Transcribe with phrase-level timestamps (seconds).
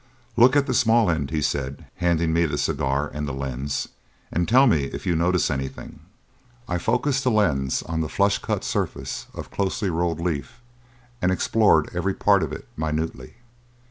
[0.35, 3.89] "Look at the small end," he said, handing me the cigar and the lens,
[4.31, 5.99] "and tell me if you notice anything."
[6.67, 10.59] I focussed the lens on the flush cut surface of closely rolled leaf,
[11.21, 13.35] and explored every part of it minutely.